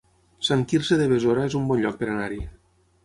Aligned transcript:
Sant 0.47 0.63
Quirze 0.71 0.97
de 1.01 1.05
Besora 1.13 1.43
es 1.51 1.59
un 1.61 1.67
bon 1.73 1.85
lloc 1.85 2.01
per 2.01 2.09
anar-hi 2.15 2.41